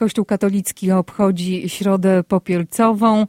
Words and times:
Kościół 0.00 0.24
katolicki 0.24 0.92
obchodzi 0.92 1.68
środę 1.68 2.24
popielcową. 2.24 3.26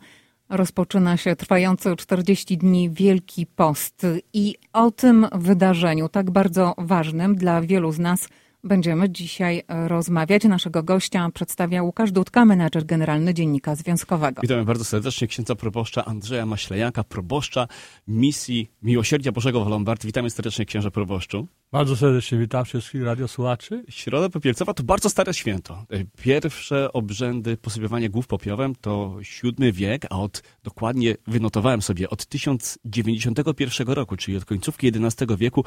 Rozpoczyna 0.49 1.17
się 1.17 1.35
trwający 1.35 1.95
40 1.95 2.57
dni 2.57 2.89
Wielki 2.89 3.45
Post 3.45 4.07
i 4.33 4.55
o 4.73 4.91
tym 4.91 5.27
wydarzeniu, 5.31 6.09
tak 6.09 6.31
bardzo 6.31 6.73
ważnym 6.77 7.35
dla 7.35 7.61
wielu 7.61 7.91
z 7.91 7.99
nas, 7.99 8.29
będziemy 8.63 9.09
dzisiaj 9.09 9.63
rozmawiać. 9.67 10.43
Naszego 10.43 10.83
gościa 10.83 11.29
przedstawia 11.33 11.83
Łukasz 11.83 12.11
Dudka, 12.11 12.45
menadżer 12.45 12.85
generalny 12.85 13.33
Dziennika 13.33 13.75
Związkowego. 13.75 14.41
Witamy 14.41 14.65
bardzo 14.65 14.85
serdecznie 14.85 15.27
księdza 15.27 15.55
proboszcza 15.55 16.05
Andrzeja 16.05 16.45
Maślejaka, 16.45 17.03
proboszcza 17.03 17.67
misji 18.07 18.71
Miłosierdzia 18.81 19.31
Bożego 19.31 19.65
w 19.65 19.67
Lombard. 19.67 20.05
Witamy 20.05 20.29
serdecznie 20.29 20.65
księże 20.65 20.91
proboszczu. 20.91 21.47
Bardzo 21.71 21.95
serdecznie 21.95 22.37
witam 22.37 22.65
wszystkich 22.65 23.03
radiosłuchaczy. 23.03 23.83
Środa 23.89 24.29
Popielcowa 24.29 24.73
to 24.73 24.83
bardzo 24.83 25.09
stare 25.09 25.33
święto. 25.33 25.85
Pierwsze 26.21 26.93
obrzędy 26.93 27.57
posypywania 27.57 28.09
głów 28.09 28.27
popiowem 28.27 28.75
to 28.75 29.17
VII 29.43 29.73
wiek, 29.73 30.05
a 30.09 30.19
od, 30.19 30.43
dokładnie 30.63 31.15
wynotowałem 31.27 31.81
sobie, 31.81 32.09
od 32.09 32.25
1091 32.25 33.87
roku, 33.87 34.17
czyli 34.17 34.37
od 34.37 34.45
końcówki 34.45 34.87
XI 34.87 35.25
wieku, 35.37 35.65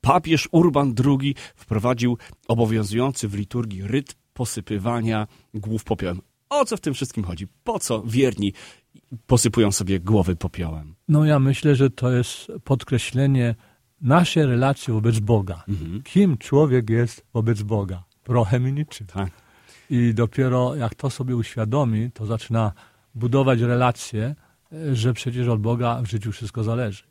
papież 0.00 0.48
Urban 0.52 0.94
II 1.04 1.34
wprowadził 1.56 2.18
obowiązujący 2.48 3.28
w 3.28 3.34
liturgii 3.34 3.82
ryt 3.82 4.14
posypywania 4.32 5.26
głów 5.54 5.84
popiołem. 5.84 6.20
O 6.48 6.64
co 6.64 6.76
w 6.76 6.80
tym 6.80 6.94
wszystkim 6.94 7.24
chodzi? 7.24 7.46
Po 7.64 7.78
co 7.78 8.02
wierni 8.02 8.52
posypują 9.26 9.72
sobie 9.72 10.00
głowy 10.00 10.36
popiołem? 10.36 10.94
No 11.08 11.24
ja 11.24 11.38
myślę, 11.38 11.74
że 11.74 11.90
to 11.90 12.12
jest 12.12 12.52
podkreślenie 12.64 13.54
naszej 14.00 14.46
relacji 14.46 14.92
wobec 14.92 15.18
Boga. 15.18 15.64
Mhm. 15.68 16.02
Kim 16.02 16.38
człowiek 16.38 16.90
jest 16.90 17.26
wobec 17.34 17.62
Boga? 17.62 18.02
Prochem 18.24 18.68
i 18.68 18.72
niczym. 18.72 19.06
Tak. 19.06 19.30
I 19.90 20.14
dopiero 20.14 20.74
jak 20.74 20.94
to 20.94 21.10
sobie 21.10 21.36
uświadomi, 21.36 22.10
to 22.10 22.26
zaczyna 22.26 22.72
budować 23.14 23.60
relacje, 23.60 24.34
że 24.92 25.14
przecież 25.14 25.48
od 25.48 25.60
Boga 25.60 26.02
w 26.02 26.06
życiu 26.06 26.32
wszystko 26.32 26.64
zależy. 26.64 27.02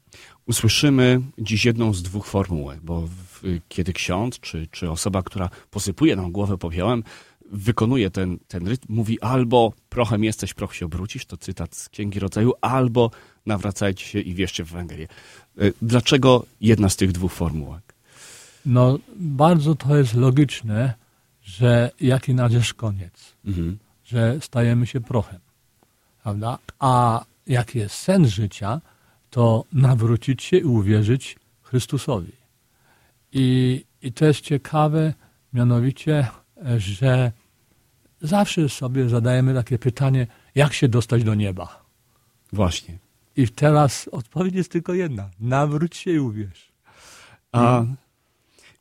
Usłyszymy 0.48 1.22
dziś 1.38 1.66
jedną 1.66 1.94
z 1.94 2.04
dwóch 2.04 2.28
formułek, 2.28 2.80
bo 2.84 3.02
w, 3.02 3.42
kiedy 3.68 3.94
ksiądz 3.94 4.40
czy, 4.40 4.68
czy 4.72 4.92
osoba, 4.92 5.24
która 5.24 5.50
posypuje 5.72 6.16
nam 6.16 6.32
głowę 6.32 6.58
popiołem, 6.58 7.04
wykonuje 7.52 8.10
ten, 8.10 8.38
ten 8.48 8.68
rytm, 8.68 8.94
mówi 8.94 9.22
albo 9.22 9.74
prochem 9.90 10.24
jesteś, 10.24 10.54
proch 10.54 10.76
się 10.76 10.86
obrócisz, 10.86 11.26
to 11.26 11.38
cytat 11.38 11.76
z 11.76 11.90
Księgi 11.90 12.20
Rodzaju, 12.20 12.54
albo 12.62 13.12
nawracajcie 13.46 14.06
się 14.06 14.20
i 14.20 14.34
wierzcie 14.34 14.66
w 14.66 14.72
Ewangelię. 14.72 15.08
E, 15.58 15.72
dlaczego 15.82 16.46
jedna 16.62 16.90
z 16.90 16.96
tych 16.96 17.12
dwóch 17.12 17.34
formułek? 17.34 17.96
No, 18.66 19.00
bardzo 19.16 19.76
to 19.76 19.98
jest 19.98 20.14
logiczne, 20.14 20.94
że 21.42 21.92
jaki 22.02 22.34
nasz 22.34 22.74
koniec, 22.74 23.36
mhm. 23.46 23.78
że 24.04 24.38
stajemy 24.42 24.88
się 24.88 25.02
prochem, 25.02 25.40
prawda? 26.24 26.58
A 26.80 27.26
jaki 27.48 27.80
jest 27.80 27.96
sen 27.96 28.28
życia, 28.28 28.82
to 29.30 29.66
nawrócić 29.74 30.44
się 30.44 30.58
i 30.58 30.64
uwierzyć 30.64 31.38
Chrystusowi. 31.62 32.32
I, 33.32 33.86
i 34.02 34.12
to 34.12 34.26
jest 34.26 34.42
ciekawe, 34.42 35.14
mianowicie, 35.54 36.28
że 36.78 37.32
zawsze 38.22 38.70
sobie 38.70 39.10
zadajemy 39.10 39.54
takie 39.54 39.80
pytanie, 39.80 40.28
jak 40.56 40.74
się 40.74 40.88
dostać 40.88 41.24
do 41.24 41.36
nieba. 41.36 41.86
Właśnie. 42.54 42.98
I 43.38 43.48
teraz 43.48 44.08
odpowiedź 44.12 44.56
jest 44.56 44.72
tylko 44.72 44.94
jedna. 44.94 45.30
Nawróć 45.40 45.98
się 45.98 46.12
i 46.12 46.20
uwierz. 46.20 46.72
A 47.52 47.84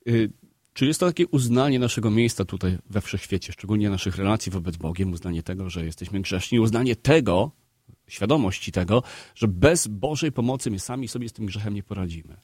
y, 0.08 0.30
czy 0.74 0.86
jest 0.86 1.00
to 1.00 1.06
takie 1.06 1.26
uznanie 1.26 1.78
naszego 1.78 2.10
miejsca 2.10 2.44
tutaj 2.44 2.78
we 2.90 3.00
wszechświecie, 3.00 3.52
szczególnie 3.52 3.90
naszych 3.90 4.16
relacji 4.16 4.52
wobec 4.52 4.76
Bogiem, 4.76 5.12
uznanie 5.12 5.42
tego, 5.42 5.70
że 5.70 5.84
jesteśmy 5.84 6.20
grzeszni, 6.20 6.60
uznanie 6.60 6.96
tego, 6.96 7.50
świadomości 8.06 8.72
tego, 8.72 9.02
że 9.34 9.48
bez 9.48 9.86
Bożej 9.86 10.32
pomocy 10.32 10.70
my 10.70 10.78
sami 10.78 11.08
sobie 11.08 11.28
z 11.28 11.32
tym 11.32 11.46
grzechem 11.46 11.74
nie 11.74 11.82
poradzimy. 11.82 12.36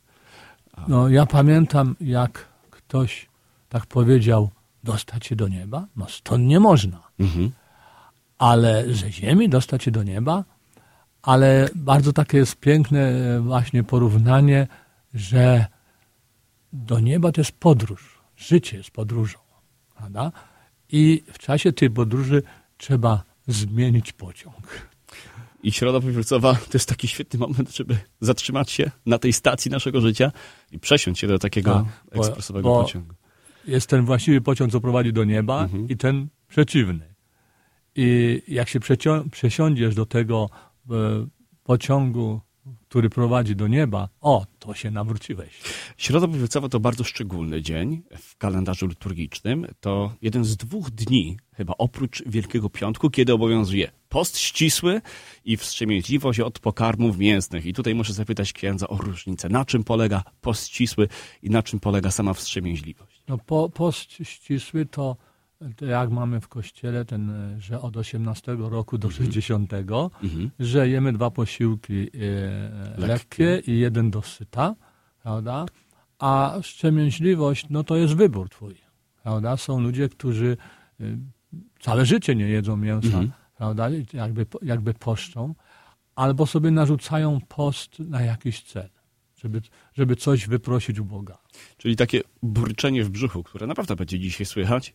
A... 0.72 0.84
No, 0.88 1.08
ja 1.08 1.26
pamiętam, 1.26 1.96
jak 2.00 2.48
ktoś 2.70 3.28
tak 3.68 3.86
powiedział, 3.86 4.50
dostać 4.84 5.26
się 5.26 5.36
do 5.36 5.48
nieba? 5.48 5.86
No 5.96 6.06
stąd 6.08 6.44
nie 6.44 6.60
można. 6.60 7.02
Mhm. 7.18 7.50
Ale 8.38 8.94
ze 8.94 9.12
ziemi 9.12 9.48
dostać 9.48 9.84
się 9.84 9.90
do 9.90 10.02
nieba? 10.02 10.44
Ale 11.22 11.68
bardzo 11.74 12.12
takie 12.12 12.38
jest 12.38 12.56
piękne 12.56 13.00
e, 13.00 13.40
właśnie 13.40 13.84
porównanie, 13.84 14.66
że 15.14 15.66
do 16.72 17.00
nieba 17.00 17.32
to 17.32 17.40
jest 17.40 17.52
podróż. 17.52 18.18
Życie 18.36 18.76
jest 18.76 18.90
podróżą. 18.90 19.38
Prawda? 19.96 20.32
I 20.88 21.22
w 21.32 21.38
czasie 21.38 21.72
tej 21.72 21.90
podróży 21.90 22.42
trzeba 22.76 23.22
zmienić 23.46 24.12
pociąg. 24.12 24.90
I 25.62 25.72
środa 25.72 26.00
powielcowa 26.00 26.54
to 26.54 26.70
jest 26.74 26.88
taki 26.88 27.08
świetny 27.08 27.38
moment, 27.38 27.76
żeby 27.76 27.96
zatrzymać 28.20 28.70
się 28.70 28.90
na 29.06 29.18
tej 29.18 29.32
stacji 29.32 29.70
naszego 29.70 30.00
życia 30.00 30.32
i 30.72 30.78
przesiąść 30.78 31.20
się 31.20 31.26
do 31.26 31.38
takiego 31.38 31.86
tak, 32.10 32.18
ekspresowego 32.18 32.68
bo, 32.68 32.74
bo 32.74 32.82
pociągu. 32.82 33.14
Jest 33.66 33.90
ten 33.90 34.04
właściwy 34.04 34.40
pociąg, 34.40 34.72
co 34.72 34.80
prowadzi 34.80 35.12
do 35.12 35.24
nieba 35.24 35.62
mhm. 35.62 35.88
i 35.88 35.96
ten 35.96 36.28
przeciwny. 36.48 37.14
I 37.96 38.42
jak 38.48 38.68
się 38.68 38.80
przesiądziesz 39.30 39.94
do 39.94 40.06
tego 40.06 40.50
e, 40.90 40.94
pociągu 41.64 42.40
który 42.88 43.10
prowadzi 43.10 43.56
do 43.56 43.68
nieba, 43.68 44.08
o, 44.20 44.46
to 44.58 44.74
się 44.74 44.90
nawróciłeś. 44.90 45.60
Środa 45.96 46.26
Powielcowa 46.26 46.68
to 46.68 46.80
bardzo 46.80 47.04
szczególny 47.04 47.62
dzień 47.62 48.02
w 48.18 48.36
kalendarzu 48.36 48.86
liturgicznym. 48.86 49.66
To 49.80 50.12
jeden 50.22 50.44
z 50.44 50.56
dwóch 50.56 50.90
dni, 50.90 51.36
chyba 51.52 51.74
oprócz 51.78 52.22
Wielkiego 52.26 52.70
Piątku, 52.70 53.10
kiedy 53.10 53.32
obowiązuje 53.32 53.90
post 54.10 54.38
ścisły 54.38 55.00
i 55.44 55.56
wstrzemięźliwość 55.56 56.40
od 56.40 56.58
pokarmów 56.58 57.18
mięsnych. 57.18 57.66
I 57.66 57.72
tutaj 57.72 57.94
muszę 57.94 58.12
zapytać 58.12 58.52
księdza 58.52 58.88
o 58.88 58.96
różnicę. 58.96 59.48
Na 59.48 59.64
czym 59.64 59.84
polega 59.84 60.22
post 60.40 60.68
ścisły 60.68 61.08
i 61.42 61.50
na 61.50 61.62
czym 61.62 61.80
polega 61.80 62.10
sama 62.10 62.34
wstrzemięźliwość? 62.34 63.22
No, 63.28 63.38
po, 63.38 63.68
post 63.68 64.12
ścisły 64.22 64.86
to 64.86 65.16
jak 65.80 66.10
mamy 66.10 66.40
w 66.40 66.48
kościele, 66.48 67.04
ten, 67.04 67.32
że 67.58 67.80
od 67.80 67.96
18 67.96 68.56
roku 68.58 68.98
do 68.98 69.10
60, 69.10 69.72
mhm. 69.72 70.10
mhm. 70.22 70.50
że 70.58 70.88
jemy 70.88 71.12
dwa 71.12 71.30
posiłki 71.30 72.10
e, 72.14 73.00
lekkie 73.00 73.62
i 73.66 73.78
jeden 73.78 74.10
dosyta, 74.10 74.74
prawda? 75.22 75.66
A 76.18 76.58
wstrzemięźliwość, 76.62 77.66
no 77.70 77.84
to 77.84 77.96
jest 77.96 78.14
wybór 78.14 78.48
twój, 78.48 78.74
prawda? 79.22 79.56
Są 79.56 79.80
ludzie, 79.80 80.08
którzy 80.08 80.56
e, 81.00 81.04
całe 81.80 82.06
życie 82.06 82.34
nie 82.34 82.48
jedzą 82.48 82.76
mięsa, 82.76 83.06
mhm. 83.06 83.30
Prawda? 83.60 83.90
Jakby, 84.12 84.46
jakby 84.62 84.94
poszczą, 84.94 85.54
albo 86.14 86.46
sobie 86.46 86.70
narzucają 86.70 87.40
post 87.48 87.98
na 87.98 88.22
jakiś 88.22 88.62
cel 88.62 88.88
żeby, 89.42 89.62
żeby 89.94 90.16
coś 90.16 90.46
wyprosić 90.46 90.98
u 90.98 91.04
Boga. 91.04 91.38
Czyli 91.76 91.96
takie 91.96 92.20
burczenie 92.42 93.04
w 93.04 93.10
brzuchu, 93.10 93.42
które 93.42 93.66
naprawdę 93.66 93.96
będzie 93.96 94.18
dzisiaj 94.18 94.46
słychać, 94.46 94.94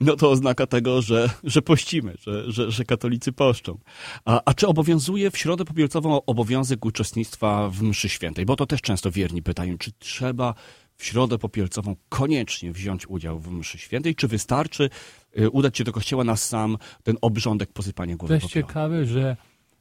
no 0.00 0.16
to 0.16 0.30
oznaka 0.30 0.66
tego, 0.66 1.02
że, 1.02 1.30
że 1.44 1.62
pościmy, 1.62 2.14
że, 2.20 2.52
że, 2.52 2.70
że 2.70 2.84
katolicy 2.84 3.32
poszczą. 3.32 3.78
A, 4.24 4.42
a 4.44 4.54
czy 4.54 4.66
obowiązuje 4.66 5.30
w 5.30 5.38
środę 5.38 5.64
popielcową 5.64 6.24
obowiązek 6.24 6.84
uczestnictwa 6.84 7.70
w 7.70 7.82
mszy 7.82 8.08
świętej? 8.08 8.46
Bo 8.46 8.56
to 8.56 8.66
też 8.66 8.80
często 8.82 9.10
wierni 9.10 9.42
pytają, 9.42 9.78
czy 9.78 9.92
trzeba 9.98 10.54
w 10.96 11.04
środę 11.04 11.38
popielcową 11.38 11.96
koniecznie 12.08 12.72
wziąć 12.72 13.06
udział 13.06 13.38
w 13.38 13.52
mszy 13.52 13.78
świętej, 13.78 14.14
czy 14.14 14.28
wystarczy 14.28 14.90
y, 15.38 15.50
udać 15.50 15.78
się 15.78 15.84
do 15.84 15.92
kościoła 15.92 16.24
na 16.24 16.36
sam 16.36 16.78
ten 17.02 17.16
obrządek 17.20 17.72
posypania 17.72 18.16
głowy 18.16 18.28
To 18.28 18.34
jest 18.34 18.54
ciekawe, 18.54 19.04
że 19.04 19.36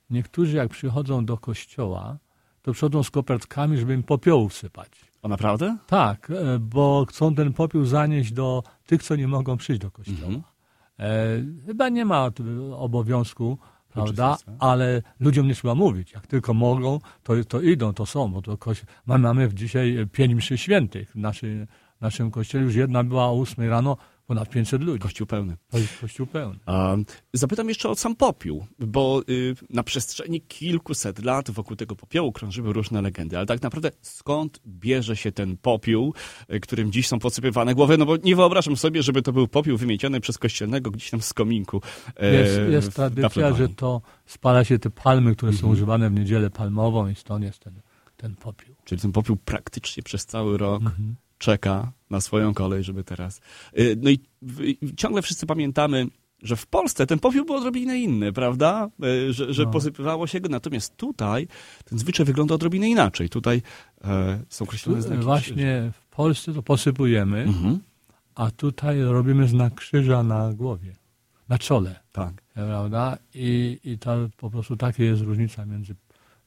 niektórzy 0.09 0.57
jak 0.57 0.69
przychodzą 0.69 1.25
do 1.25 1.37
kościoła, 1.37 2.17
to 2.61 2.73
przychodzą 2.73 3.03
z 3.03 3.11
kopertkami, 3.11 3.77
żeby 3.77 3.93
im 3.93 4.03
popiołu 4.03 4.49
wsypać. 4.49 4.91
O 5.21 5.27
naprawdę? 5.27 5.77
Tak, 5.87 6.31
e, 6.31 6.59
bo 6.59 7.05
chcą 7.09 7.35
ten 7.35 7.53
popiół 7.53 7.85
zanieść 7.85 8.31
do 8.31 8.63
tych, 8.85 9.03
co 9.03 9.15
nie 9.15 9.27
mogą 9.27 9.57
przyjść 9.57 9.81
do 9.81 9.91
kościoła. 9.91 10.27
Mhm. 10.27 10.43
E, 10.99 11.65
chyba 11.65 11.89
nie 11.89 12.05
ma 12.05 12.31
obowiązku, 12.71 13.57
prawda? 13.95 14.37
Ale 14.59 15.01
ludziom 15.19 15.47
nie 15.47 15.53
trzeba 15.53 15.75
mówić. 15.75 16.11
Jak 16.11 16.27
tylko 16.27 16.53
mogą, 16.53 16.99
to, 17.23 17.33
to 17.47 17.61
idą, 17.61 17.93
to 17.93 18.05
są. 18.05 18.31
Bo 18.31 18.41
to 18.41 18.57
kości... 18.57 18.85
Mamy 19.05 19.49
dzisiaj 19.53 20.07
pięć 20.11 20.33
mszy 20.33 20.57
świętych 20.57 21.11
w 21.11 21.15
naszym, 21.15 21.67
naszym 22.01 22.31
kościele. 22.31 22.63
Już 22.63 22.75
jedna 22.75 23.03
była 23.03 23.25
o 23.25 23.33
ósmej 23.33 23.69
rano, 23.69 23.97
ponad 24.27 24.49
500 24.49 24.81
ludzi. 24.81 24.99
Kościół 24.99 25.27
pełny. 25.27 25.57
Kościół 26.01 26.27
pełny. 26.27 26.59
zapytam 27.33 27.69
jeszcze 27.69 27.89
o 27.89 27.95
sam 27.95 28.15
popiół, 28.15 28.65
bo 28.79 29.21
y, 29.29 29.55
na 29.69 29.83
przestrzeni 29.83 30.41
kilkuset 30.41 31.23
lat 31.23 31.51
wokół 31.51 31.75
tego 31.75 31.95
popiołu 31.95 32.31
krążyły 32.31 32.73
różne 32.73 33.01
legendy, 33.01 33.37
ale 33.37 33.45
tak 33.45 33.61
naprawdę 33.61 33.91
skąd 34.01 34.61
bierze 34.67 35.15
się 35.15 35.31
ten 35.31 35.57
popiół, 35.57 36.13
y, 36.53 36.59
którym 36.59 36.91
dziś 36.91 37.07
są 37.07 37.19
posypywane 37.19 37.75
głowy? 37.75 37.97
No 37.97 38.05
bo 38.05 38.17
nie 38.17 38.35
wyobrażam 38.35 38.77
sobie, 38.77 39.03
żeby 39.03 39.21
to 39.21 39.33
był 39.33 39.47
popiół 39.47 39.77
wymieciony 39.77 40.19
przez 40.19 40.37
kościelnego 40.37 40.91
gdzieś 40.91 41.09
tam 41.09 41.21
z 41.21 41.33
kominku. 41.33 41.81
E, 42.17 42.35
jest, 42.35 42.59
jest 42.71 42.95
tradycja, 42.95 43.53
że 43.53 43.69
to 43.69 44.01
spala 44.25 44.63
się 44.63 44.79
te 44.79 44.89
palmy, 44.89 45.35
które 45.35 45.49
mhm. 45.49 45.61
są 45.61 45.73
używane 45.73 46.09
w 46.09 46.13
niedzielę 46.13 46.49
palmową 46.49 47.07
i 47.07 47.15
stąd 47.15 47.43
jest 47.43 47.59
ten, 47.59 47.73
ten 48.17 48.35
popiół. 48.35 48.75
Czyli 48.85 49.01
ten 49.01 49.11
popiół 49.11 49.37
praktycznie 49.45 50.03
przez 50.03 50.25
cały 50.25 50.57
rok 50.57 50.81
mhm 50.81 51.15
czeka 51.37 51.91
na 52.09 52.21
swoją 52.21 52.53
kolej, 52.53 52.83
żeby 52.83 53.03
teraz. 53.03 53.41
Y, 53.79 53.97
no 54.01 54.09
i 54.09 54.19
ciągle 54.97 55.21
wszyscy 55.21 55.45
pamiętamy 55.45 56.07
że 56.45 56.55
w 56.55 56.67
Polsce 56.67 57.07
ten 57.07 57.19
popiół 57.19 57.45
był 57.45 57.55
odrobinę 57.55 57.99
inny, 57.99 58.33
prawda? 58.33 58.89
E, 59.03 59.33
że, 59.33 59.53
że 59.53 59.63
no. 59.63 59.71
posypywało 59.71 60.27
się 60.27 60.41
go, 60.41 60.49
natomiast 60.49 60.97
tutaj 60.97 61.47
ten 61.85 61.99
zwyczaj 61.99 62.25
wygląda 62.25 62.55
odrobinę 62.55 62.89
inaczej. 62.89 63.29
Tutaj 63.29 63.61
e, 64.03 64.39
są 64.49 64.65
określone 64.65 65.01
znaki 65.01 65.23
Właśnie 65.23 65.91
w 65.93 66.15
Polsce 66.15 66.53
to 66.53 66.63
posypujemy, 66.63 67.41
mhm. 67.41 67.79
a 68.35 68.51
tutaj 68.51 69.01
robimy 69.01 69.47
znak 69.47 69.75
krzyża 69.75 70.23
na 70.23 70.53
głowie, 70.53 70.95
na 71.49 71.57
czole. 71.57 71.99
Tak. 72.11 72.33
Prawda? 72.53 73.17
I, 73.33 73.79
i 73.83 73.97
to 73.97 74.29
po 74.37 74.49
prostu 74.49 74.77
taka 74.77 75.03
jest 75.03 75.21
różnica 75.21 75.65
między 75.65 75.95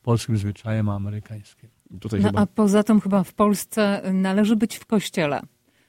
polskim 0.02 0.36
zwyczajem 0.38 0.88
a 0.88 0.94
amerykańskim. 0.94 1.70
No, 1.90 2.08
chyba... 2.10 2.40
A 2.40 2.46
poza 2.46 2.82
tym 2.82 3.00
chyba 3.00 3.24
w 3.24 3.32
Polsce 3.32 4.02
należy 4.12 4.56
być 4.56 4.76
w 4.76 4.86
kościele, 4.86 5.40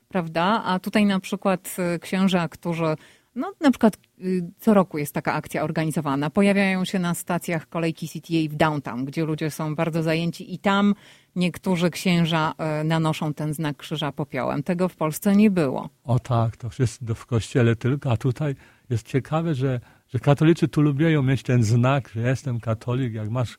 prawda? 0.07 0.63
A 0.65 0.79
tutaj 0.79 1.05
na 1.05 1.19
przykład 1.19 1.75
e, 1.79 1.99
księża, 1.99 2.47
którzy 2.47 2.95
no, 3.35 3.53
na 3.61 3.71
przykład 3.71 3.97
y, 4.21 4.51
co 4.59 4.73
roku 4.73 4.97
jest 4.97 5.13
taka 5.13 5.33
akcja 5.33 5.63
organizowana. 5.63 6.29
Pojawiają 6.29 6.85
się 6.85 6.99
na 6.99 7.13
stacjach 7.13 7.69
kolejki 7.69 8.07
CTA 8.07 8.49
w 8.49 8.55
downtown, 8.55 9.05
gdzie 9.05 9.25
ludzie 9.25 9.51
są 9.51 9.75
bardzo 9.75 10.03
zajęci 10.03 10.53
i 10.53 10.59
tam 10.59 10.95
niektórzy 11.35 11.89
księża 11.89 12.53
e, 12.57 12.83
nanoszą 12.83 13.33
ten 13.33 13.53
znak 13.53 13.77
krzyża 13.77 14.11
popiołem. 14.11 14.63
Tego 14.63 14.89
w 14.89 14.95
Polsce 14.95 15.35
nie 15.35 15.51
było. 15.51 15.89
O 16.03 16.19
tak, 16.19 16.57
to 16.57 16.69
wszystko 16.69 17.15
w 17.15 17.25
kościele 17.25 17.75
tylko, 17.75 18.11
a 18.11 18.17
tutaj 18.17 18.55
jest 18.89 19.07
ciekawe, 19.07 19.55
że, 19.55 19.79
że 20.07 20.19
katolicy 20.19 20.67
tu 20.67 20.81
lubią 20.81 21.23
mieć 21.23 21.43
ten 21.43 21.63
znak, 21.63 22.09
że 22.15 22.21
jestem 22.21 22.59
katolik, 22.59 23.13
jak 23.13 23.29
masz 23.29 23.57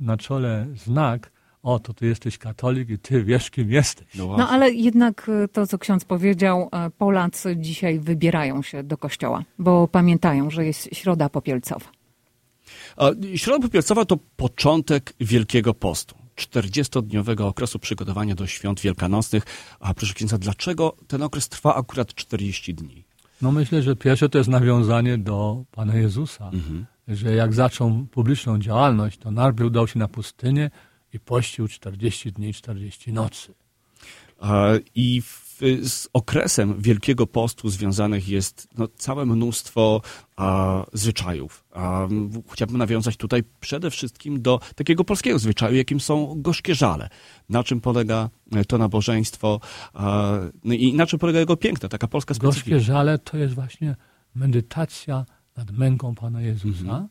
na 0.00 0.16
czole 0.16 0.66
znak, 0.74 1.30
o, 1.64 1.78
to 1.78 1.94
ty 1.94 2.06
jesteś 2.06 2.38
katolik 2.38 2.90
i 2.90 2.98
ty 2.98 3.24
wiesz, 3.24 3.50
kim 3.50 3.70
jesteś. 3.70 4.06
No, 4.14 4.36
no, 4.38 4.48
ale 4.48 4.70
jednak 4.70 5.30
e, 5.44 5.48
to, 5.48 5.66
co 5.66 5.78
ksiądz 5.78 6.04
powiedział, 6.04 6.68
e, 6.72 6.90
Polacy 6.90 7.56
dzisiaj 7.56 7.98
wybierają 8.00 8.62
się 8.62 8.82
do 8.82 8.96
kościoła, 8.96 9.44
bo 9.58 9.88
pamiętają, 9.88 10.50
że 10.50 10.66
jest 10.66 10.88
Środa 10.92 11.28
Popielcowa. 11.28 11.86
A 12.96 13.10
Środa 13.36 13.62
Popielcowa 13.62 14.04
to 14.04 14.18
początek 14.36 15.14
Wielkiego 15.20 15.74
Postu. 15.74 16.14
40-dniowego 16.36 17.46
okresu 17.46 17.78
przygotowania 17.78 18.34
do 18.34 18.46
świąt 18.46 18.80
wielkanocnych. 18.80 19.44
A 19.80 19.94
proszę 19.94 20.14
księdza, 20.14 20.38
dlaczego 20.38 20.96
ten 21.06 21.22
okres 21.22 21.48
trwa 21.48 21.74
akurat 21.74 22.14
40 22.14 22.74
dni? 22.74 23.04
No 23.42 23.52
myślę, 23.52 23.82
że 23.82 23.96
pierwsze 23.96 24.28
to 24.28 24.38
jest 24.38 24.50
nawiązanie 24.50 25.18
do 25.18 25.64
Pana 25.70 25.94
Jezusa, 25.94 26.44
mhm. 26.44 26.86
że 27.08 27.34
jak 27.34 27.52
zaczął 27.52 28.06
publiczną 28.10 28.58
działalność, 28.58 29.18
to 29.18 29.30
najpierw 29.30 29.66
udał 29.66 29.88
się 29.88 29.98
na 29.98 30.08
pustynię, 30.08 30.70
i 31.14 31.20
pościł 31.20 31.68
40 31.68 32.32
dni, 32.32 32.54
40 32.54 33.12
nocy. 33.12 33.54
I 34.94 35.22
w, 35.22 35.60
z 35.82 36.08
okresem 36.12 36.80
Wielkiego 36.82 37.26
Postu 37.26 37.68
związanych 37.68 38.28
jest 38.28 38.68
no, 38.78 38.88
całe 38.88 39.26
mnóstwo 39.26 40.00
a, 40.36 40.84
zwyczajów. 40.92 41.64
A, 41.72 42.08
chciałbym 42.52 42.78
nawiązać 42.78 43.16
tutaj 43.16 43.42
przede 43.60 43.90
wszystkim 43.90 44.42
do 44.42 44.60
takiego 44.74 45.04
polskiego 45.04 45.38
zwyczaju, 45.38 45.76
jakim 45.76 46.00
są 46.00 46.34
gorzkie 46.36 46.74
żale. 46.74 47.08
Na 47.48 47.64
czym 47.64 47.80
polega 47.80 48.30
e, 48.52 48.64
to 48.64 48.78
nabożeństwo 48.78 49.60
a, 49.94 50.38
no 50.64 50.74
i 50.74 50.94
na 50.94 51.06
czym 51.06 51.18
polega 51.18 51.38
jego 51.38 51.56
piękno, 51.56 51.88
taka 51.88 52.08
polska 52.08 52.34
specyfika. 52.34 52.70
Gorzkie 52.70 52.80
żale 52.80 53.18
to 53.18 53.36
jest 53.36 53.54
właśnie 53.54 53.96
medytacja 54.34 55.26
nad 55.56 55.70
męką 55.70 56.14
Pana 56.14 56.42
Jezusa 56.42 56.80
mhm. 56.80 57.08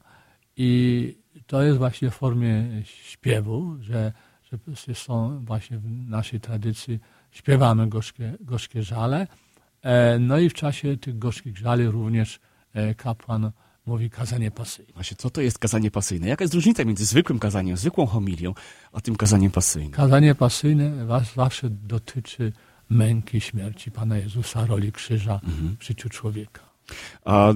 i 0.57 1.22
to 1.53 1.63
jest 1.63 1.77
właśnie 1.77 2.09
w 2.09 2.13
formie 2.13 2.81
śpiewu, 2.83 3.75
że, 3.81 4.11
że 4.87 4.95
są 4.95 5.45
właśnie 5.45 5.77
w 5.77 6.09
naszej 6.09 6.39
tradycji 6.39 6.99
śpiewamy 7.31 7.89
gorzkie, 7.89 8.33
gorzkie 8.39 8.83
żale. 8.83 9.27
E, 9.81 10.19
no 10.19 10.39
i 10.39 10.49
w 10.49 10.53
czasie 10.53 10.97
tych 10.97 11.17
gorzkich 11.19 11.57
żali 11.57 11.87
również 11.87 12.39
e, 12.73 12.95
kapłan 12.95 13.51
mówi 13.85 14.09
kazanie 14.09 14.51
pasyjne. 14.51 14.93
Właśnie, 14.93 15.17
co 15.17 15.29
to 15.29 15.41
jest 15.41 15.59
kazanie 15.59 15.91
pasyjne? 15.91 16.27
Jaka 16.27 16.43
jest 16.43 16.53
różnica 16.53 16.85
między 16.85 17.05
zwykłym 17.05 17.39
kazaniem, 17.39 17.77
zwykłą 17.77 18.05
homilią, 18.05 18.53
a 18.93 19.01
tym 19.01 19.15
kazaniem 19.15 19.51
pasyjnym? 19.51 19.91
Kazanie 19.91 20.35
pasyjne 20.35 21.07
zawsze 21.35 21.69
dotyczy 21.69 22.53
męki, 22.89 23.41
śmierci 23.41 23.91
Pana 23.91 24.17
Jezusa, 24.17 24.65
roli 24.65 24.91
krzyża 24.91 25.33
mhm. 25.43 25.77
w 25.79 25.83
życiu 25.83 26.09
człowieka. 26.09 26.72
A, 27.25 27.53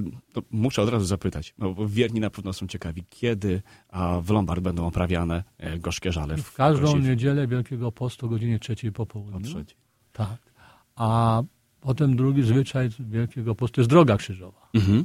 muszę 0.50 0.82
od 0.82 0.88
razu 0.88 1.06
zapytać, 1.06 1.54
no, 1.58 1.74
bo 1.74 1.88
wierni 1.88 2.20
na 2.20 2.30
pewno 2.30 2.52
są 2.52 2.66
ciekawi, 2.66 3.04
kiedy 3.10 3.62
a, 3.88 4.20
w 4.20 4.30
Lombard 4.30 4.60
będą 4.60 4.86
oprawiane 4.86 5.44
e, 5.58 5.78
gorzkie 5.78 6.12
żale? 6.12 6.36
W, 6.36 6.42
w 6.42 6.54
każdą 6.54 6.98
niedzielę 6.98 7.46
Wielkiego 7.46 7.92
Postu 7.92 8.26
o 8.26 8.28
godzinie 8.28 8.58
trzeciej 8.58 8.92
po 8.92 9.06
południu. 9.06 9.38
O 9.38 9.42
trzeciej. 9.42 9.78
Tak. 10.12 10.38
A 10.96 11.42
potem 11.80 12.16
drugi 12.16 12.42
zwyczaj 12.42 12.88
Wielkiego 13.00 13.54
Postu 13.54 13.80
jest 13.80 13.90
droga 13.90 14.16
krzyżowa. 14.16 14.68
Mhm. 14.74 15.04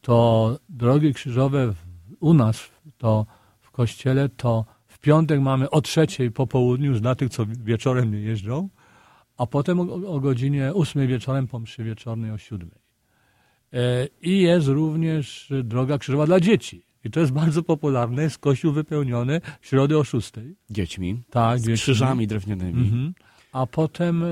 To 0.00 0.58
drogi 0.68 1.14
krzyżowe 1.14 1.74
u 2.20 2.34
nas, 2.34 2.70
to 2.98 3.26
w 3.60 3.70
kościele, 3.70 4.28
to 4.28 4.64
w 4.86 4.98
piątek 4.98 5.40
mamy 5.40 5.70
o 5.70 5.80
trzeciej 5.80 6.30
po 6.30 6.46
południu 6.46 7.00
dla 7.00 7.14
tych, 7.14 7.30
co 7.30 7.46
wieczorem 7.46 8.12
nie 8.12 8.20
jeżdżą, 8.20 8.68
a 9.36 9.46
potem 9.46 9.80
o, 9.80 9.84
o 10.14 10.20
godzinie 10.20 10.74
ósmej 10.74 11.08
wieczorem 11.08 11.46
po 11.46 11.58
mszy 11.58 11.84
wieczornej 11.84 12.30
o 12.30 12.38
siódmej. 12.38 12.79
E, 13.72 14.06
I 14.22 14.38
jest 14.38 14.68
również 14.68 15.52
droga 15.64 15.98
krzyżowa 15.98 16.26
dla 16.26 16.40
dzieci. 16.40 16.82
I 17.04 17.10
to 17.10 17.20
jest 17.20 17.32
bardzo 17.32 17.62
popularne. 17.62 18.22
Jest 18.22 18.38
kościół 18.38 18.72
wypełniony 18.72 19.40
w 19.60 19.66
środę 19.66 19.98
o 19.98 20.04
szóstej. 20.04 20.56
Dziećmi? 20.70 21.22
Tak. 21.30 21.58
Z 21.58 21.62
dziećmi. 21.62 21.82
krzyżami 21.82 22.26
drewnianymi. 22.26 22.82
Mhm. 22.82 23.14
A 23.52 23.66
potem 23.66 24.24
e, 24.24 24.26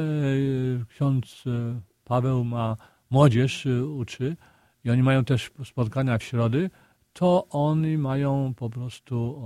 ksiądz 0.88 1.44
e, 1.46 1.80
Paweł 2.04 2.44
ma 2.44 2.76
młodzież 3.10 3.66
uczy 3.96 4.36
i 4.84 4.90
oni 4.90 5.02
mają 5.02 5.24
też 5.24 5.50
spotkania 5.64 6.18
w 6.18 6.22
środy, 6.22 6.70
to 7.12 7.46
oni 7.50 7.98
mają 7.98 8.54
po 8.54 8.70
prostu 8.70 9.42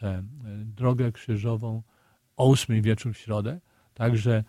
tę 0.00 0.22
drogę 0.64 1.12
krzyżową 1.12 1.82
o 2.36 2.48
ósmej 2.48 2.82
wieczór 2.82 3.14
w 3.14 3.18
środę. 3.18 3.60
Także 3.94 4.44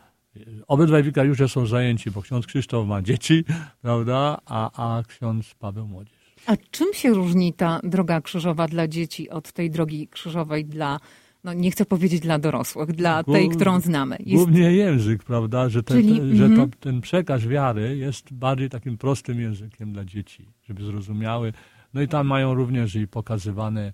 Obydwaj 0.68 1.04
wikariusze 1.04 1.50
są 1.50 1.66
zajęci, 1.66 2.12
bo 2.12 2.22
ksiądz 2.22 2.48
Krzysztof 2.48 2.88
ma 2.88 3.02
dzieci, 3.02 3.46
prawda, 3.82 4.38
a, 4.46 4.98
a 4.98 5.04
ksiądz 5.04 5.54
Paweł 5.60 5.88
młodzież. 5.88 6.24
A 6.46 6.58
czym 6.72 6.94
się 6.94 7.14
różni 7.14 7.54
ta 7.54 7.80
droga 7.84 8.22
krzyżowa 8.22 8.68
dla 8.68 8.88
dzieci 8.88 9.30
od 9.30 9.52
tej 9.52 9.70
drogi 9.70 10.08
krzyżowej 10.08 10.66
dla, 10.66 11.00
no 11.44 11.54
nie 11.54 11.72
chcę 11.72 11.86
powiedzieć 11.86 12.20
dla 12.22 12.40
dorosłych, 12.40 12.92
dla 12.92 13.24
tej, 13.24 13.50
którą 13.50 13.80
znamy? 13.80 14.18
Jest... 14.20 14.44
Głównie 14.44 14.72
język, 14.72 15.24
prawda, 15.24 15.70
że, 15.70 15.84
ten, 15.84 15.98
Czyli, 15.98 16.38
że 16.38 16.46
to, 16.48 16.52
mhm. 16.52 16.72
ten 16.80 17.02
przekaz 17.02 17.48
wiary 17.48 17.98
jest 17.98 18.34
bardziej 18.34 18.70
takim 18.70 18.98
prostym 18.98 19.40
językiem 19.40 19.94
dla 19.94 20.06
dzieci, 20.06 20.50
żeby 20.64 20.84
zrozumiały. 20.84 21.54
No 21.94 22.02
i 22.02 22.08
tam 22.08 22.28
mają 22.28 22.54
również 22.54 22.96
i 22.96 23.08
pokazywane 23.08 23.94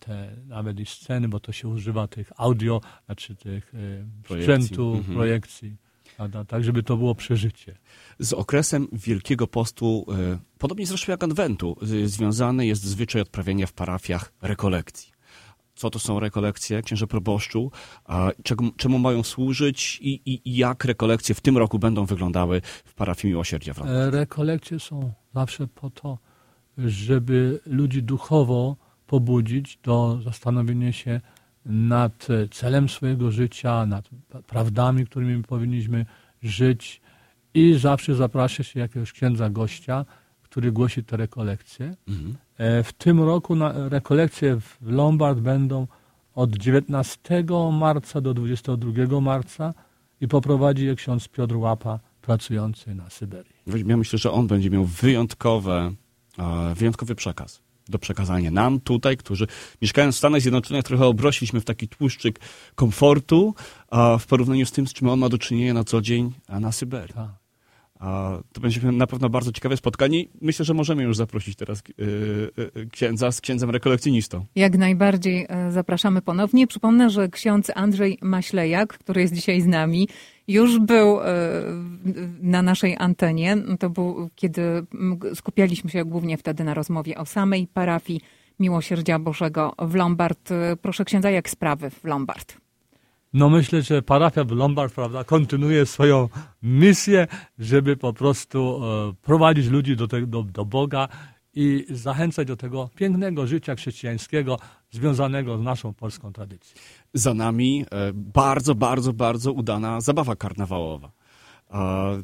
te 0.00 0.36
nawet 0.46 0.80
i 0.80 0.86
sceny, 0.86 1.28
bo 1.28 1.40
to 1.40 1.52
się 1.52 1.68
używa 1.68 2.08
tych 2.08 2.32
audio, 2.36 2.80
znaczy 3.06 3.36
tych 3.36 3.74
e, 3.74 4.38
sprzętu, 4.40 4.94
mhm. 4.96 5.14
projekcji, 5.14 5.76
prawda? 6.16 6.44
tak 6.44 6.64
żeby 6.64 6.82
to 6.82 6.96
było 6.96 7.14
przeżycie. 7.14 7.78
Z 8.18 8.32
okresem 8.32 8.88
Wielkiego 8.92 9.46
Postu, 9.46 10.06
e, 10.08 10.38
podobnie 10.58 10.86
zresztą 10.86 11.12
jak 11.12 11.24
Adwentu, 11.24 11.76
związany 12.04 12.66
jest 12.66 12.82
zwyczaj 12.82 13.22
odprawiania 13.22 13.66
w 13.66 13.72
parafiach 13.72 14.32
rekolekcji. 14.42 15.12
Co 15.74 15.90
to 15.90 15.98
są 15.98 16.20
rekolekcje, 16.20 16.82
księże 16.82 17.06
proboszczu, 17.06 17.70
czemu, 18.42 18.70
czemu 18.76 18.98
mają 18.98 19.22
służyć 19.22 19.98
i, 20.02 20.08
i, 20.08 20.50
i, 20.50 20.56
jak 20.56 20.84
rekolekcje 20.84 21.34
w 21.34 21.40
tym 21.40 21.58
roku 21.58 21.78
będą 21.78 22.06
wyglądały 22.06 22.60
w 22.84 22.94
parafii 22.94 23.32
Miłosierdzia 23.32 23.74
w 23.74 23.80
Rekolekcje 24.10 24.80
są 24.80 25.12
zawsze 25.34 25.66
po 25.66 25.90
to, 25.90 26.18
żeby 26.78 27.60
ludzi 27.66 28.02
duchowo 28.02 28.76
pobudzić 29.10 29.78
do 29.82 30.18
zastanowienia 30.24 30.92
się 30.92 31.20
nad 31.66 32.26
celem 32.50 32.88
swojego 32.88 33.30
życia, 33.30 33.86
nad 33.86 34.08
prawdami, 34.46 35.06
którymi 35.06 35.42
powinniśmy 35.42 36.06
żyć 36.42 37.00
i 37.54 37.74
zawsze 37.74 38.14
zaprasza 38.14 38.62
się 38.62 38.80
jakiegoś 38.80 39.12
księdza 39.12 39.50
gościa, 39.50 40.04
który 40.42 40.72
głosi 40.72 41.04
te 41.04 41.16
rekolekcje. 41.16 41.94
Mhm. 42.08 42.36
E, 42.58 42.82
w 42.82 42.92
tym 42.92 43.22
roku 43.22 43.56
rekolekcje 43.88 44.60
w 44.60 44.78
Lombard 44.82 45.38
będą 45.38 45.86
od 46.34 46.56
19 46.56 47.44
marca 47.72 48.20
do 48.20 48.34
22 48.34 49.20
marca 49.20 49.74
i 50.20 50.28
poprowadzi 50.28 50.86
je 50.86 50.94
ksiądz 50.94 51.28
Piotr 51.28 51.56
Łapa, 51.56 51.98
pracujący 52.22 52.94
na 52.94 53.10
Syberii. 53.10 53.54
Ja 53.86 53.96
myślę, 53.96 54.18
że 54.18 54.32
on 54.32 54.46
będzie 54.46 54.70
miał 54.70 54.84
wyjątkowe, 54.84 55.92
e, 56.38 56.74
wyjątkowy 56.74 57.14
przekaz 57.14 57.69
do 57.90 57.98
przekazania 57.98 58.50
nam 58.50 58.80
tutaj, 58.80 59.16
którzy 59.16 59.46
mieszkając 59.82 60.14
w 60.14 60.18
Stanach 60.18 60.40
Zjednoczonych 60.40 60.84
trochę 60.84 61.06
obrośliśmy 61.06 61.60
w 61.60 61.64
taki 61.64 61.88
tłuszczyk 61.88 62.40
komfortu, 62.74 63.54
a 63.88 64.18
w 64.18 64.26
porównaniu 64.26 64.66
z 64.66 64.72
tym, 64.72 64.86
z 64.86 64.92
czym 64.92 65.08
on 65.08 65.18
ma 65.18 65.28
do 65.28 65.38
czynienia 65.38 65.74
na 65.74 65.84
co 65.84 66.00
dzień 66.00 66.32
a 66.48 66.60
na 66.60 66.72
Syberii. 66.72 67.14
Tak. 67.14 67.40
A 68.00 68.38
to 68.52 68.60
będzie 68.60 68.92
na 68.92 69.06
pewno 69.06 69.28
bardzo 69.28 69.52
ciekawe 69.52 69.76
spotkanie. 69.76 70.24
Myślę, 70.40 70.64
że 70.64 70.74
możemy 70.74 71.02
już 71.02 71.16
zaprosić 71.16 71.56
teraz 71.56 71.82
yy, 71.98 72.86
księdza 72.92 73.32
z 73.32 73.40
księdzem 73.40 73.70
rekolekcjonistą. 73.70 74.46
Jak 74.54 74.78
najbardziej 74.78 75.46
zapraszamy 75.70 76.22
ponownie. 76.22 76.66
Przypomnę, 76.66 77.10
że 77.10 77.28
ksiądz 77.28 77.70
Andrzej 77.74 78.18
Maślejak, 78.22 78.98
który 78.98 79.20
jest 79.20 79.34
dzisiaj 79.34 79.60
z 79.60 79.66
nami, 79.66 80.08
już 80.52 80.78
był 80.78 81.18
na 82.40 82.62
naszej 82.62 82.96
antenie. 82.98 83.56
To 83.78 83.90
był, 83.90 84.30
kiedy 84.34 84.62
skupialiśmy 85.34 85.90
się 85.90 86.04
głównie 86.04 86.36
wtedy 86.36 86.64
na 86.64 86.74
rozmowie 86.74 87.18
o 87.18 87.26
samej 87.26 87.66
parafii 87.66 88.20
Miłosierdzia 88.60 89.18
Bożego 89.18 89.74
w 89.78 89.94
Lombard. 89.94 90.48
Proszę 90.82 91.04
księdza, 91.04 91.30
jak 91.30 91.50
sprawy 91.50 91.90
w 91.90 92.04
Lombard? 92.04 92.56
No 93.32 93.50
myślę, 93.50 93.82
że 93.82 94.02
parafia 94.02 94.44
w 94.44 94.50
Lombard 94.50 94.94
prawda, 94.94 95.24
kontynuuje 95.24 95.86
swoją 95.86 96.28
misję, 96.62 97.26
żeby 97.58 97.96
po 97.96 98.12
prostu 98.12 98.80
e, 98.84 99.12
prowadzić 99.22 99.66
ludzi 99.66 99.96
do, 99.96 100.06
do, 100.06 100.42
do 100.42 100.64
Boga 100.64 101.08
i 101.54 101.86
zachęcać 101.90 102.48
do 102.48 102.56
tego 102.56 102.90
pięknego 102.96 103.46
życia 103.46 103.74
chrześcijańskiego 103.74 104.58
związanego 104.90 105.58
z 105.58 105.62
naszą 105.62 105.94
polską 105.94 106.32
tradycją. 106.32 106.80
Za 107.14 107.34
nami 107.34 107.84
e, 107.90 108.12
bardzo, 108.14 108.74
bardzo, 108.74 109.12
bardzo 109.12 109.52
udana 109.52 110.00
zabawa 110.00 110.36
karnawałowa. 110.36 111.10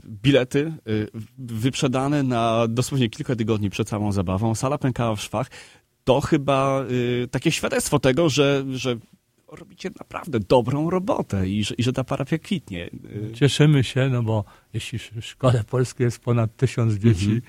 Bilety 0.07 0.67
e, 0.67 0.91
wyprzedane 1.39 2.23
na 2.23 2.67
dosłownie 2.69 3.09
kilka 3.09 3.37
tygodni 3.37 3.71
przed 3.71 3.89
samą 3.89 4.13
zabawą. 4.13 4.55
Sala 4.55 4.79
pękała 4.79 5.17
w 5.17 5.21
szwach. 5.21 5.51
To 6.05 6.21
chyba 6.21 6.85
takie 7.31 7.53
świadectwo 7.53 7.99
tego, 7.99 8.29
że, 8.29 8.65
że 8.71 8.97
robicie 9.49 9.91
naprawdę 9.99 10.41
dobrą 10.41 10.91
robotę 10.91 11.49
i 11.49 11.65
że, 11.65 11.75
i 11.75 11.83
że 11.83 11.93
ta 11.93 12.05
parafia 12.05 12.39
kwitnie. 12.39 12.91
Cieszymy 13.35 13.85
się, 13.85 14.09
no 14.09 14.23
bo 14.23 14.45
jeśli 14.73 14.99
w 14.99 15.21
szkole 15.21 15.65
polskiej 15.65 16.05
jest 16.05 16.19
ponad 16.19 16.57
tysiąc 16.57 16.95
dzieci, 16.95 17.31
mhm. 17.31 17.43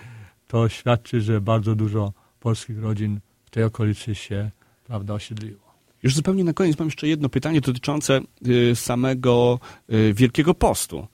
to 0.47 0.69
świadczy, 0.69 1.21
że 1.21 1.41
bardzo 1.41 1.75
dużo 1.75 2.13
polskich 2.39 2.79
rodzin 2.79 3.19
w 3.45 3.49
tej 3.49 3.63
okolicy 3.63 4.15
się 4.15 4.51
prawda, 4.87 5.13
osiedliło. 5.13 5.66
Już 6.03 6.15
zupełnie 6.15 6.43
na 6.43 6.53
koniec 6.53 6.79
mam 6.79 6.87
jeszcze 6.87 7.07
jedno 7.07 7.29
pytanie 7.29 7.61
dotyczące 7.61 8.21
y, 8.47 8.75
samego 8.75 9.59
y, 9.93 10.13
Wielkiego 10.13 10.53
Postu. 10.53 11.07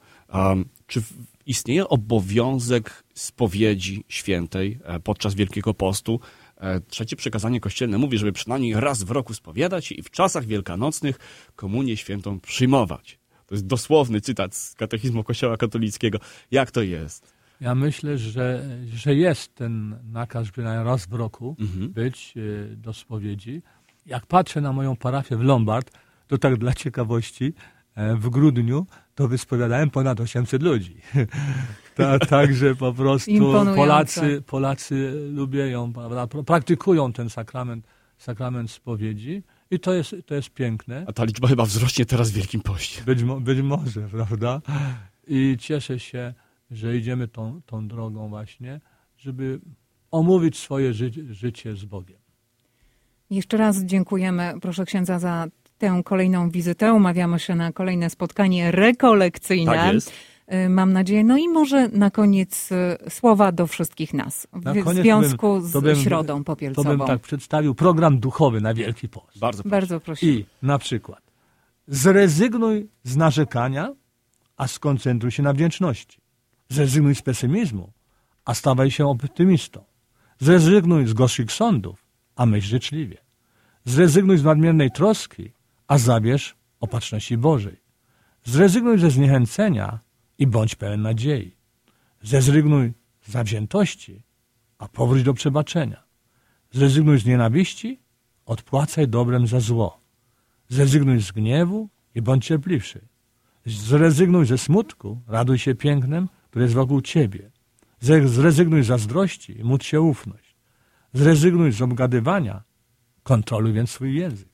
Czy 0.87 1.01
istnieje 1.45 1.87
obowiązek 1.87 3.03
spowiedzi 3.13 4.03
świętej 4.07 4.79
e, 4.83 4.99
podczas 4.99 5.35
Wielkiego 5.35 5.73
Postu? 5.73 6.19
E, 6.57 6.81
trzecie 6.81 7.15
przekazanie 7.15 7.59
kościelne 7.59 7.97
mówi, 7.97 8.17
żeby 8.17 8.31
przynajmniej 8.31 8.73
raz 8.73 9.03
w 9.03 9.11
roku 9.11 9.33
spowiadać 9.33 9.91
i 9.91 10.03
w 10.03 10.11
czasach 10.11 10.45
wielkanocnych 10.45 11.19
komunię 11.55 11.97
świętą 11.97 12.39
przyjmować. 12.39 13.19
To 13.47 13.55
jest 13.55 13.65
dosłowny 13.65 14.21
cytat 14.21 14.55
z 14.55 14.75
katechizmu 14.75 15.23
Kościoła 15.23 15.57
katolickiego. 15.57 16.19
Jak 16.51 16.71
to 16.71 16.81
jest? 16.81 17.33
Ja 17.61 17.75
myślę, 17.75 18.17
że, 18.17 18.69
że 18.93 19.15
jest 19.15 19.55
ten 19.55 19.99
nakaz, 20.11 20.51
by 20.51 20.63
raz 20.63 21.05
w 21.05 21.13
roku 21.13 21.55
mhm. 21.59 21.89
być 21.91 22.33
e, 22.37 22.75
do 22.75 22.93
spowiedzi. 22.93 23.61
Jak 24.05 24.25
patrzę 24.25 24.61
na 24.61 24.73
moją 24.73 24.95
parafię 24.95 25.37
w 25.37 25.41
Lombard, 25.41 25.91
to 26.27 26.37
tak 26.37 26.57
dla 26.57 26.73
ciekawości, 26.73 27.53
e, 27.95 28.15
w 28.15 28.29
grudniu 28.29 28.85
to 29.15 29.27
wyspowiadałem 29.27 29.89
ponad 29.89 30.19
800 30.19 30.63
ludzi. 30.63 30.97
Ta, 31.95 32.19
także 32.19 32.75
po 32.75 32.93
prostu 32.93 33.31
Polacy, 33.75 34.41
Polacy 34.41 35.13
lubią, 35.33 35.93
prawda, 35.93 36.27
praktykują 36.27 37.13
ten 37.13 37.29
sakrament, 37.29 37.87
sakrament 38.17 38.71
spowiedzi 38.71 39.43
i 39.71 39.79
to 39.79 39.93
jest, 39.93 40.15
to 40.25 40.35
jest 40.35 40.49
piękne. 40.49 41.05
A 41.07 41.13
ta 41.13 41.23
liczba 41.23 41.47
chyba 41.47 41.65
wzrośnie 41.65 42.05
teraz 42.05 42.31
w 42.31 42.33
Wielkim 42.33 42.61
Poście. 42.61 43.03
Być, 43.03 43.23
być 43.23 43.61
może, 43.61 44.07
prawda? 44.15 44.61
I 45.27 45.57
cieszę 45.59 45.99
się, 45.99 46.33
że 46.71 46.97
idziemy 46.97 47.27
tą, 47.27 47.61
tą 47.65 47.87
drogą 47.87 48.29
właśnie, 48.29 48.81
żeby 49.17 49.59
omówić 50.11 50.57
swoje 50.57 50.93
ży 50.93 51.11
życie 51.29 51.75
z 51.75 51.85
Bogiem. 51.85 52.22
Jeszcze 53.33 53.57
raz 53.57 53.83
dziękujemy, 53.83 54.53
proszę 54.61 54.85
księdza, 54.85 55.19
za 55.19 55.47
tę 55.77 56.01
kolejną 56.05 56.49
wizytę. 56.49 56.93
Umawiamy 56.93 57.39
się 57.39 57.55
na 57.55 57.71
kolejne 57.71 58.09
spotkanie 58.09 58.71
rekolekcyjne. 58.71 59.71
Tak 59.71 59.93
jest. 59.93 60.13
Y, 60.53 60.69
mam 60.69 60.93
nadzieję. 60.93 61.23
No 61.23 61.37
i 61.37 61.47
może 61.47 61.89
na 61.89 62.11
koniec 62.11 62.71
y, 62.71 63.09
słowa 63.09 63.51
do 63.51 63.67
wszystkich 63.67 64.13
nas 64.13 64.47
w 64.53 64.93
związku 64.93 65.53
bym, 65.53 65.69
z 65.69 65.77
bym, 65.81 65.95
Środą 65.95 66.43
Popielcową. 66.43 66.91
To 66.91 66.97
bym 66.97 67.07
tak 67.07 67.21
przedstawił 67.21 67.75
program 67.75 68.19
duchowy 68.19 68.61
na 68.61 68.73
Wielki 68.73 69.09
Post. 69.09 69.39
Bardzo 69.39 69.63
proszę. 69.63 69.69
Bardzo 69.69 69.99
proszę. 69.99 70.25
I 70.25 70.45
na 70.61 70.77
przykład 70.77 71.21
zrezygnuj 71.87 72.89
z 73.03 73.15
narzekania, 73.17 73.93
a 74.57 74.67
skoncentruj 74.67 75.31
się 75.31 75.43
na 75.43 75.53
wdzięczności. 75.53 76.17
Zrezygnuj 76.69 77.15
z 77.15 77.21
pesymizmu, 77.21 77.91
a 78.45 78.53
stawaj 78.53 78.91
się 78.91 79.07
optymistą. 79.07 79.83
Zrezygnuj 80.39 81.07
z 81.07 81.13
gorszych 81.13 81.51
sądów, 81.51 82.05
a 82.35 82.45
myśl 82.45 82.67
życzliwie. 82.67 83.22
Zrezygnuj 83.85 84.37
z 84.37 84.43
nadmiernej 84.43 84.91
troski, 84.91 85.51
a 85.87 85.97
zabierz 85.97 86.55
opatrzności 86.79 87.37
Bożej. 87.37 87.77
Zrezygnuj 88.43 88.99
ze 88.99 89.11
zniechęcenia, 89.11 89.99
i 90.37 90.47
bądź 90.47 90.75
pełen 90.75 91.01
nadziei. 91.01 91.55
Zrezygnuj 92.21 92.93
z 93.21 93.31
zawziętości, 93.31 94.23
a 94.77 94.87
powróć 94.87 95.23
do 95.23 95.33
przebaczenia. 95.33 96.03
Zrezygnuj 96.71 97.19
z 97.19 97.25
nienawiści, 97.25 97.99
odpłacaj 98.45 99.07
dobrem 99.07 99.47
za 99.47 99.59
zło. 99.59 99.99
Zrezygnuj 100.69 101.21
z 101.21 101.31
gniewu 101.31 101.89
i 102.15 102.21
bądź 102.21 102.45
cierpliwszy. 102.45 103.07
Zrezygnuj 103.65 104.45
ze 104.45 104.57
smutku, 104.57 105.21
raduj 105.27 105.57
się 105.57 105.75
pięknem, 105.75 106.29
które 106.49 106.65
jest 106.65 106.75
wokół 106.75 107.01
ciebie. 107.01 107.51
Zrezygnuj 108.25 108.83
z 108.83 108.87
zazdrości 108.87 109.59
i 109.59 109.63
módl 109.63 109.85
się 109.85 110.01
ufność. 110.01 110.55
Zrezygnuj 111.13 111.71
z 111.71 111.81
obgadywania, 111.81 112.63
kontroluj 113.23 113.73
więc 113.73 113.89
swój 113.89 114.15
język. 114.15 114.47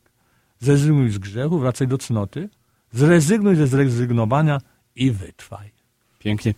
Zrezygnuj 0.59 1.11
z 1.11 1.17
grzechu, 1.17 1.59
wracaj 1.59 1.87
do 1.87 1.97
cnoty. 1.97 2.49
Zrezygnuj 2.91 3.55
ze 3.55 3.67
zrezygnowania 3.67 4.61
i 4.95 5.11
wytrwaj. 5.11 5.71
Pięknie. 6.19 6.53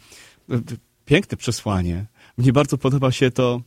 Piękne 1.06 1.38
przesłanie. 1.38 2.06
Mnie 2.38 2.54
bardzo 2.54 2.78
podoba 2.78 3.12
się 3.12 3.32
to, 3.32 3.62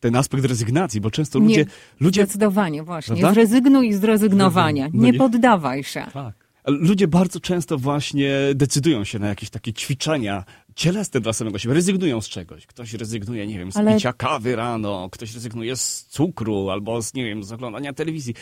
ten 0.00 0.16
aspekt 0.16 0.44
rezygnacji, 0.44 1.00
bo 1.00 1.10
często 1.10 1.38
ludzie... 1.38 1.56
Nie, 1.56 1.66
ludzie 2.00 2.24
zdecydowanie, 2.24 2.82
właśnie. 2.82 3.16
Prawda? 3.16 3.34
Zrezygnuj 3.34 3.92
z 3.92 4.04
rezygnowania. 4.04 4.88
No 4.92 5.02
nie, 5.02 5.12
nie 5.12 5.18
poddawaj 5.18 5.84
się. 5.84 6.06
Tak. 6.12 6.34
Ludzie 6.66 7.08
bardzo 7.08 7.40
często 7.40 7.78
właśnie 7.78 8.32
decydują 8.54 9.04
się 9.04 9.18
na 9.18 9.28
jakieś 9.28 9.50
takie 9.50 9.72
ćwiczenia 9.72 10.44
cielesne 10.80 11.20
dla 11.20 11.32
samego 11.32 11.58
siebie. 11.58 11.74
Rezygnują 11.74 12.20
z 12.20 12.28
czegoś. 12.28 12.66
Ktoś 12.66 12.94
rezygnuje, 12.94 13.46
nie 13.46 13.58
wiem, 13.58 13.72
z 13.72 13.76
Ale... 13.76 13.94
picia 13.94 14.12
kawy 14.12 14.56
rano, 14.56 15.08
ktoś 15.12 15.34
rezygnuje 15.34 15.76
z 15.76 16.04
cukru 16.04 16.70
albo 16.70 17.02
z, 17.02 17.14
nie 17.14 17.24
wiem, 17.24 17.44
z 17.44 17.52
oglądania 17.52 17.92
telewizji. 17.92 18.34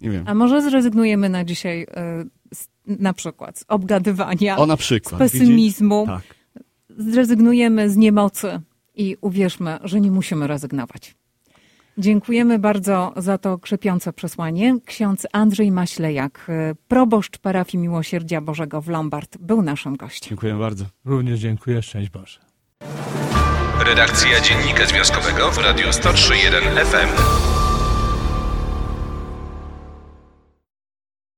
Nie 0.00 0.10
wiem. 0.10 0.24
A 0.26 0.34
może 0.34 0.62
zrezygnujemy 0.62 1.28
na 1.28 1.44
dzisiaj 1.44 1.82
y, 1.82 1.86
z, 2.54 2.68
na 2.86 3.12
przykład 3.12 3.58
z 3.58 3.64
obgadywania, 3.68 4.56
o, 4.56 4.66
na 4.66 4.76
przykład. 4.76 5.14
z 5.14 5.18
pesymizmu. 5.18 6.06
Tak. 6.06 6.22
Zrezygnujemy 6.98 7.90
z 7.90 7.96
niemocy 7.96 8.60
i 8.94 9.16
uwierzmy, 9.20 9.78
że 9.84 10.00
nie 10.00 10.10
musimy 10.10 10.46
rezygnować. 10.46 11.14
Dziękujemy 11.98 12.58
bardzo 12.58 13.12
za 13.16 13.38
to 13.38 13.58
krzepiące 13.58 14.12
przesłanie. 14.12 14.76
Ksiądz 14.86 15.26
Andrzej 15.32 15.72
Maślejak, 15.72 16.46
y, 16.48 16.76
proboszcz 16.88 17.38
parafii 17.38 17.82
Miłosierdzia 17.82 18.40
Bożego 18.40 18.80
w 18.80 18.88
Lombard, 18.88 19.38
był 19.38 19.62
naszym 19.62 19.96
gościem. 19.96 20.28
Dziękuję 20.28 20.54
bardzo. 20.54 20.84
Również 21.04 21.40
dziękuję. 21.40 21.82
Szczęść 21.82 22.10
Boże. 22.10 22.40
Redakcja 23.86 24.40
Dziennika 24.40 24.86
Związkowego 24.86 25.50
w 25.50 25.58
Radiu 25.58 25.86
103.1 25.86 26.84
FM. 26.84 27.53